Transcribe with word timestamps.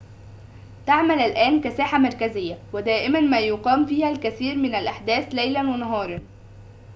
تعمل 0.87 1.19
الآن 1.19 1.61
كساحة 1.61 1.97
مركزية 1.97 2.57
ودائماً 2.73 3.19
ما 3.19 3.39
يقام 3.39 3.85
فيها 3.85 4.09
الكثير 4.11 4.55
من 4.55 4.75
الأحداث 4.75 5.35
ليلاً 5.35 5.61
ونهاراً 5.61 6.19